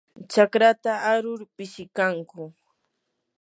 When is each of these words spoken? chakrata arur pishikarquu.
chakrata 0.31 0.91
arur 1.11 1.41
pishikarquu. 1.55 2.41